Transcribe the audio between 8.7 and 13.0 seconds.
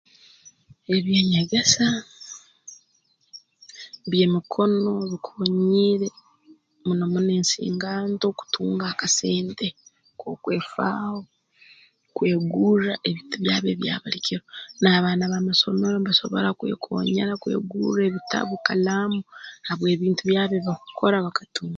akasente k'okwefaaho kwegurra